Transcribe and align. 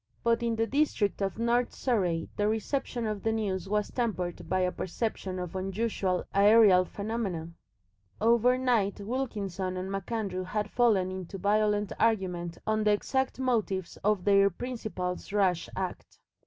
But 0.23 0.41
in 0.41 0.55
the 0.55 0.65
district 0.65 1.21
of 1.21 1.37
North 1.37 1.75
Surrey 1.75 2.27
the 2.35 2.47
reception 2.47 3.05
of 3.05 3.21
the 3.21 3.31
news 3.31 3.69
was 3.69 3.91
tempered 3.91 4.49
by 4.49 4.61
a 4.61 4.71
perception 4.71 5.37
of 5.37 5.55
unusual 5.55 6.25
aerial 6.33 6.85
phenomena. 6.85 7.49
Overnight 8.19 8.99
Wilkinson 9.01 9.77
and 9.77 9.91
MacAndrew 9.91 10.45
had 10.45 10.71
fallen 10.71 11.11
into 11.11 11.37
violent 11.37 11.91
argument 11.99 12.57
on 12.65 12.83
the 12.83 12.91
exact 12.93 13.37
motives 13.39 13.97
of 13.97 14.23
their 14.25 14.49
principal's 14.49 15.31
rash 15.31 15.69
act. 15.75 16.17